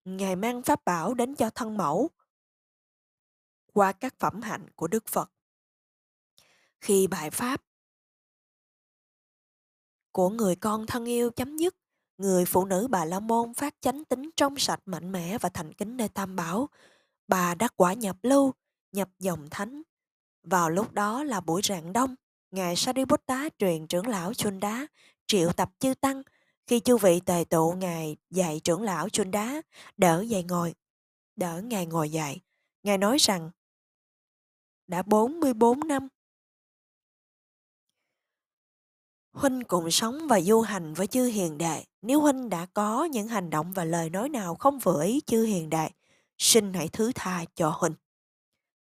Ngài 0.04 0.36
mang 0.36 0.62
pháp 0.62 0.84
bảo 0.84 1.14
đến 1.14 1.34
cho 1.34 1.50
thân 1.50 1.76
mẫu 1.76 2.10
qua 3.72 3.92
các 3.92 4.14
phẩm 4.18 4.42
hạnh 4.42 4.66
của 4.76 4.88
Đức 4.88 5.06
Phật. 5.06 5.30
Khi 6.80 7.06
bài 7.06 7.30
pháp 7.30 7.62
của 10.12 10.28
người 10.28 10.56
con 10.56 10.86
thân 10.86 11.04
yêu 11.04 11.30
chấm 11.30 11.56
dứt, 11.56 11.76
người 12.18 12.44
phụ 12.44 12.64
nữ 12.64 12.88
Bà 12.90 13.04
La 13.04 13.20
Môn 13.20 13.54
phát 13.54 13.74
chánh 13.80 14.04
tính 14.04 14.30
trong 14.36 14.58
sạch 14.58 14.80
mạnh 14.86 15.12
mẽ 15.12 15.38
và 15.38 15.48
thành 15.48 15.72
kính 15.72 15.96
nơi 15.96 16.08
Tam 16.08 16.36
Bảo. 16.36 16.68
Bà 17.28 17.54
đắc 17.54 17.72
quả 17.76 17.92
nhập 17.92 18.16
lưu, 18.22 18.52
nhập 18.92 19.08
dòng 19.18 19.46
thánh. 19.50 19.82
Vào 20.42 20.70
lúc 20.70 20.92
đó 20.92 21.24
là 21.24 21.40
buổi 21.40 21.60
rạng 21.64 21.92
đông, 21.92 22.14
Ngài 22.50 22.76
Sariputta 22.76 23.48
truyền 23.58 23.86
trưởng 23.86 24.06
lão 24.06 24.34
Chun 24.34 24.60
Đá 24.60 24.86
triệu 25.26 25.52
tập 25.52 25.70
chư 25.78 25.94
tăng 25.94 26.22
khi 26.66 26.80
chư 26.80 26.96
vị 26.96 27.20
tề 27.20 27.44
tụ 27.50 27.72
Ngài 27.72 28.16
dạy 28.30 28.60
trưởng 28.64 28.82
lão 28.82 29.08
Chun 29.08 29.30
Đá 29.30 29.62
đỡ 29.96 30.20
dậy 30.20 30.42
ngồi, 30.42 30.74
đỡ 31.36 31.60
Ngài 31.64 31.86
ngồi 31.86 32.10
dậy. 32.10 32.40
Ngài 32.82 32.98
nói 32.98 33.16
rằng 33.18 33.50
đã 34.86 35.02
44 35.02 35.88
năm 35.88 36.08
Huynh 39.36 39.64
cùng 39.64 39.90
sống 39.90 40.28
và 40.28 40.40
du 40.40 40.60
hành 40.60 40.94
với 40.94 41.06
chư 41.06 41.24
hiền 41.24 41.58
đệ. 41.58 41.84
Nếu 42.02 42.20
Huynh 42.20 42.48
đã 42.48 42.66
có 42.66 43.04
những 43.04 43.28
hành 43.28 43.50
động 43.50 43.72
và 43.72 43.84
lời 43.84 44.10
nói 44.10 44.28
nào 44.28 44.54
không 44.54 44.78
vừa 44.78 45.02
ý 45.04 45.20
chư 45.26 45.42
hiền 45.42 45.70
đệ, 45.70 45.88
xin 46.38 46.74
hãy 46.74 46.88
thứ 46.88 47.12
tha 47.14 47.44
cho 47.54 47.74
Huynh. 47.78 47.94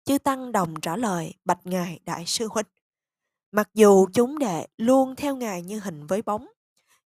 Chư 0.05 0.19
Tăng 0.19 0.53
đồng 0.53 0.81
trả 0.81 0.97
lời, 0.97 1.35
bạch 1.45 1.67
Ngài 1.67 2.01
Đại 2.05 2.27
sư 2.27 2.49
Huynh. 2.51 2.67
Mặc 3.53 3.71
dù 3.75 4.07
chúng 4.13 4.39
đệ 4.39 4.67
luôn 4.79 5.17
theo 5.17 5.37
Ngài 5.37 5.63
như 5.63 5.81
hình 5.81 6.07
với 6.07 6.23
bóng, 6.23 6.47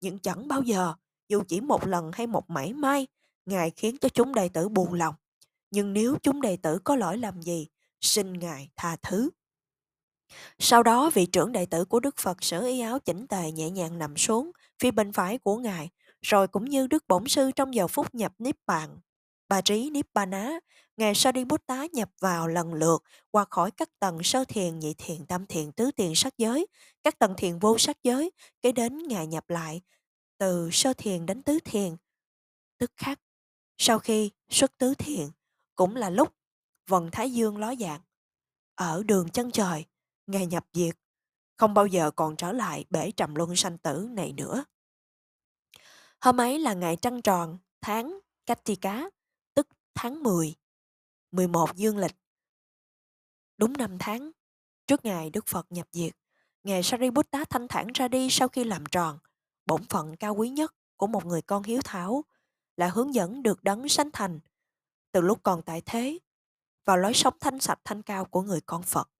nhưng 0.01 0.19
chẳng 0.19 0.49
bao 0.49 0.63
giờ, 0.63 0.95
dù 1.29 1.43
chỉ 1.49 1.61
một 1.61 1.87
lần 1.87 2.11
hay 2.13 2.27
một 2.27 2.51
mảy 2.51 2.73
may, 2.73 3.07
Ngài 3.47 3.71
khiến 3.71 3.97
cho 4.01 4.09
chúng 4.09 4.35
đệ 4.35 4.49
tử 4.49 4.69
buồn 4.69 4.95
lòng. 4.95 5.15
Nhưng 5.71 5.93
nếu 5.93 6.17
chúng 6.23 6.41
đệ 6.41 6.57
tử 6.57 6.79
có 6.85 6.97
lỗi 6.97 7.19
làm 7.19 7.43
gì, 7.43 7.67
xin 8.01 8.33
Ngài 8.33 8.69
tha 8.77 8.97
thứ. 9.03 9.31
Sau 10.59 10.83
đó 10.83 11.11
vị 11.15 11.27
trưởng 11.27 11.53
đệ 11.53 11.67
tử 11.67 11.85
của 11.85 12.01
Đức 12.01 12.17
Phật 12.17 12.45
sở 12.45 12.61
y 12.61 12.81
áo 12.81 12.99
chỉnh 12.99 13.27
tề 13.27 13.51
nhẹ 13.51 13.71
nhàng 13.71 13.99
nằm 13.99 14.17
xuống 14.17 14.51
phía 14.79 14.91
bên 14.91 15.13
phải 15.13 15.39
của 15.39 15.57
Ngài, 15.57 15.91
rồi 16.23 16.49
cũng 16.49 16.65
như 16.65 16.87
Đức 16.87 17.05
Bổn 17.09 17.29
Sư 17.29 17.51
trong 17.57 17.75
giờ 17.75 17.89
phút 17.89 18.15
nhập 18.15 18.33
niếp 18.39 18.55
Bàn. 18.67 18.99
Bà 19.49 19.61
trí 19.61 19.91
niếp 19.91 20.07
Bà 20.13 20.27
Ná, 20.27 20.51
Ngài 20.97 21.15
Sariputta 21.15 21.87
nhập 21.93 22.11
vào 22.21 22.49
lần 22.49 22.75
lượt 22.75 23.03
qua 23.31 23.45
khỏi 23.51 23.71
các 23.71 23.89
tầng 23.99 24.23
sơ 24.23 24.45
thiền, 24.45 24.79
nhị 24.79 24.95
thiền, 24.95 25.27
tam 25.27 25.47
thiền, 25.47 25.73
tứ 25.73 25.91
thiền 25.91 26.15
sắc 26.15 26.39
giới, 26.39 26.67
các 27.03 27.19
tầng 27.19 27.35
thiền 27.37 27.59
vô 27.59 27.79
sắc 27.79 27.97
giới, 28.03 28.31
kế 28.63 28.73
đến 28.73 28.99
Ngài 29.09 29.27
nhập 29.27 29.51
lại 29.51 29.83
từ 30.39 30.71
sơ 30.73 30.93
thiền 30.93 31.27
đến 31.27 31.43
tứ 31.43 31.59
thiền. 31.65 31.97
Tức 32.79 32.93
khắc, 32.97 33.21
sau 33.79 33.99
khi 33.99 34.31
xuất 34.49 34.79
tứ 34.79 34.95
thiền, 34.95 35.27
cũng 35.75 35.97
là 35.97 36.11
lúc 36.11 36.35
vần 36.89 37.11
Thái 37.13 37.33
Dương 37.33 37.57
ló 37.57 37.75
dạng. 37.75 38.01
Ở 38.75 39.03
đường 39.03 39.29
chân 39.29 39.51
trời, 39.51 39.85
ngày 40.27 40.47
nhập 40.47 40.67
diệt, 40.73 40.97
không 41.57 41.75
bao 41.75 41.87
giờ 41.87 42.11
còn 42.11 42.37
trở 42.37 42.53
lại 42.53 42.85
bể 42.91 43.11
trầm 43.11 43.35
luân 43.35 43.57
sanh 43.57 43.79
tử 43.79 44.09
này 44.11 44.33
nữa. 44.33 44.65
Hôm 46.21 46.41
ấy 46.41 46.59
là 46.59 46.75
ngày 46.75 46.97
trăng 46.97 47.23
tròn, 47.23 47.59
tháng 47.81 48.19
Katika, 48.47 49.11
tức 49.55 49.69
tháng 49.95 50.23
10, 50.23 50.55
11 51.31 51.77
dương 51.77 51.99
lịch. 51.99 52.17
Đúng 53.57 53.73
năm 53.73 53.97
tháng, 53.99 54.31
trước 54.87 55.05
ngày 55.05 55.31
Đức 55.31 55.47
Phật 55.47 55.67
nhập 55.71 55.89
diệt, 55.93 56.17
Ngài 56.63 56.83
Sariputta 56.83 57.45
thanh 57.45 57.69
thản 57.69 57.87
ra 57.95 58.09
đi 58.09 58.29
sau 58.31 58.49
khi 58.49 58.65
làm 58.65 58.87
tròn, 58.87 59.19
bổn 59.67 59.85
phận 59.85 60.17
cao 60.17 60.35
quý 60.35 60.49
nhất 60.49 60.75
của 60.97 61.07
một 61.07 61.27
người 61.27 61.43
con 61.43 61.63
hiếu 61.63 61.81
thảo 61.85 62.25
là 62.77 62.89
hướng 62.89 63.15
dẫn 63.15 63.43
được 63.43 63.65
đấng 63.65 63.89
sanh 63.89 64.11
thành 64.13 64.41
từ 65.13 65.21
lúc 65.21 65.41
còn 65.43 65.63
tại 65.63 65.83
thế 65.87 66.19
vào 66.85 66.97
lối 66.97 67.15
sống 67.15 67.35
thanh 67.41 67.61
sạch 67.61 67.81
thanh 67.85 68.03
cao 68.03 68.25
của 68.25 68.43
người 68.43 68.61
con 68.61 68.83
Phật 68.83 69.11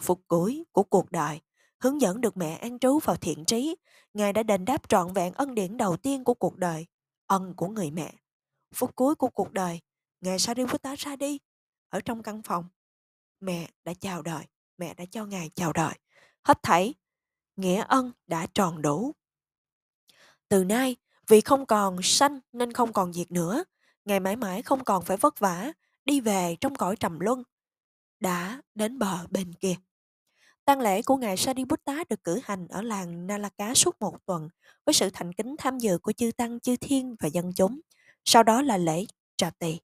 phục 0.00 0.20
cuối 0.28 0.64
của 0.72 0.82
cuộc 0.82 1.12
đời, 1.12 1.40
hướng 1.78 2.00
dẫn 2.00 2.20
được 2.20 2.36
mẹ 2.36 2.56
an 2.56 2.78
trú 2.78 2.98
vào 2.98 3.16
thiện 3.16 3.44
trí, 3.44 3.76
Ngài 4.14 4.32
đã 4.32 4.42
đền 4.42 4.64
đáp 4.64 4.88
trọn 4.88 5.12
vẹn 5.12 5.32
ân 5.32 5.54
điển 5.54 5.76
đầu 5.76 5.96
tiên 5.96 6.24
của 6.24 6.34
cuộc 6.34 6.56
đời, 6.56 6.86
ân 7.26 7.54
của 7.56 7.68
người 7.68 7.90
mẹ. 7.90 8.14
Phút 8.74 8.96
cuối 8.96 9.14
của 9.14 9.28
cuộc 9.28 9.52
đời, 9.52 9.80
Ngài 10.20 10.38
Sariputta 10.38 10.94
ra 10.98 11.16
đi, 11.16 11.38
ở 11.88 12.00
trong 12.00 12.22
căn 12.22 12.42
phòng. 12.42 12.64
Mẹ 13.40 13.70
đã 13.84 13.94
chào 13.94 14.22
đời, 14.22 14.44
mẹ 14.78 14.94
đã 14.94 15.04
cho 15.10 15.24
Ngài 15.24 15.50
chào 15.54 15.72
đời. 15.72 15.94
Hết 16.42 16.62
thảy, 16.62 16.94
nghĩa 17.56 17.84
ân 17.88 18.12
đã 18.26 18.46
tròn 18.54 18.82
đủ. 18.82 19.12
Từ 20.48 20.64
nay, 20.64 20.96
vì 21.28 21.40
không 21.40 21.66
còn 21.66 22.02
sanh 22.02 22.40
nên 22.52 22.72
không 22.72 22.92
còn 22.92 23.12
diệt 23.12 23.30
nữa, 23.30 23.64
Ngài 24.04 24.20
mãi 24.20 24.36
mãi 24.36 24.62
không 24.62 24.84
còn 24.84 25.04
phải 25.04 25.16
vất 25.16 25.38
vả, 25.38 25.72
đi 26.04 26.20
về 26.20 26.56
trong 26.60 26.74
cõi 26.74 26.96
trầm 26.96 27.20
luân, 27.20 27.42
đã 28.24 28.60
đến 28.74 28.98
bờ 28.98 29.26
bên 29.30 29.52
kia. 29.52 29.74
Tang 30.64 30.80
lễ 30.80 31.02
của 31.02 31.16
ngài 31.16 31.36
Sariputta 31.36 32.04
được 32.08 32.24
cử 32.24 32.40
hành 32.44 32.68
ở 32.68 32.82
làng 32.82 33.26
Nalaka 33.26 33.74
suốt 33.74 33.96
một 34.00 34.26
tuần 34.26 34.48
với 34.86 34.94
sự 34.94 35.10
thành 35.12 35.32
kính 35.32 35.56
tham 35.58 35.78
dự 35.78 35.98
của 35.98 36.12
chư 36.12 36.30
tăng, 36.36 36.60
chư 36.60 36.76
thiên 36.76 37.16
và 37.20 37.28
dân 37.28 37.52
chúng. 37.56 37.80
Sau 38.24 38.42
đó 38.42 38.62
là 38.62 38.76
lễ 38.76 39.04
trà 39.36 39.50
tỳ. 39.50 39.78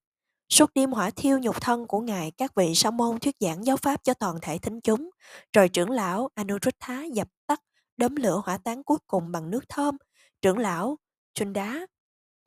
Suốt 0.49 0.71
đêm 0.75 0.93
hỏa 0.93 1.11
thiêu 1.11 1.39
nhục 1.39 1.61
thân 1.61 1.87
của 1.87 2.01
ngài, 2.01 2.31
các 2.31 2.55
vị 2.55 2.75
sa 2.75 2.91
môn 2.91 3.19
thuyết 3.19 3.37
giảng 3.41 3.65
giáo 3.65 3.77
pháp 3.77 4.05
cho 4.05 4.15
toàn 4.15 4.39
thể 4.43 4.59
thính 4.59 4.81
chúng. 4.81 5.11
Rồi 5.53 5.69
trưởng 5.69 5.91
lão 5.91 6.29
Anuruddha 6.35 7.05
dập 7.13 7.29
tắt 7.47 7.61
đốm 7.97 8.17
lửa 8.17 8.43
hỏa 8.45 8.59
táng 8.59 8.83
cuối 8.83 8.99
cùng 9.07 9.33
bằng 9.33 9.51
nước 9.51 9.69
thơm. 9.69 9.97
Trưởng 10.43 10.59
lão 10.59 10.99
Chunda 11.35 11.87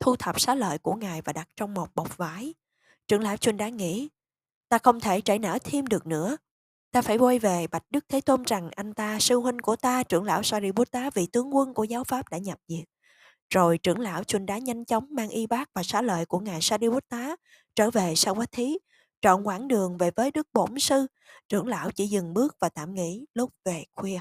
thu 0.00 0.16
thập 0.16 0.40
xá 0.40 0.54
lợi 0.54 0.78
của 0.78 0.94
ngài 0.94 1.22
và 1.22 1.32
đặt 1.32 1.48
trong 1.56 1.74
một 1.74 1.94
bọc 1.94 2.16
vải. 2.16 2.54
Trưởng 3.08 3.22
lão 3.22 3.36
Chunda 3.36 3.68
nghĩ 3.68 4.08
Ta 4.74 4.78
không 4.78 5.00
thể 5.00 5.20
trải 5.20 5.38
nở 5.38 5.58
thêm 5.64 5.86
được 5.86 6.06
nữa. 6.06 6.36
Ta 6.92 7.02
phải 7.02 7.18
quay 7.18 7.38
về 7.38 7.66
bạch 7.66 7.82
Đức 7.90 8.04
Thế 8.08 8.20
Tôn 8.20 8.42
rằng 8.42 8.70
anh 8.76 8.94
ta, 8.94 9.18
sư 9.18 9.36
huynh 9.36 9.58
của 9.58 9.76
ta, 9.76 10.02
trưởng 10.02 10.24
lão 10.24 10.42
Sariputta, 10.42 11.10
vị 11.14 11.26
tướng 11.32 11.56
quân 11.56 11.74
của 11.74 11.84
giáo 11.84 12.04
pháp 12.04 12.28
đã 12.30 12.38
nhập 12.38 12.58
diệt. 12.68 12.84
Rồi 13.50 13.78
trưởng 13.78 14.00
lão 14.00 14.24
Chun 14.24 14.46
đá 14.46 14.58
nhanh 14.58 14.84
chóng 14.84 15.06
mang 15.10 15.28
y 15.28 15.46
bát 15.46 15.70
và 15.74 15.82
xá 15.82 16.02
lợi 16.02 16.26
của 16.26 16.38
ngài 16.38 16.60
Sariputta 16.60 17.36
trở 17.76 17.90
về 17.90 18.12
Sawathi, 18.14 18.76
trọn 19.20 19.42
quãng 19.42 19.68
đường 19.68 19.98
về 19.98 20.10
với 20.16 20.30
Đức 20.30 20.48
Bổn 20.52 20.78
Sư. 20.78 21.06
Trưởng 21.48 21.68
lão 21.68 21.90
chỉ 21.90 22.06
dừng 22.06 22.34
bước 22.34 22.56
và 22.60 22.68
tạm 22.68 22.94
nghỉ 22.94 23.26
lúc 23.34 23.50
về 23.64 23.84
khuya. 23.94 24.18